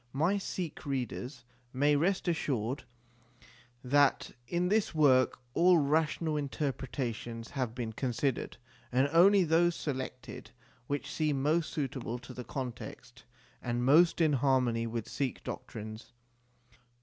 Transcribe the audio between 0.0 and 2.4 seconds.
My Sikh readers may rest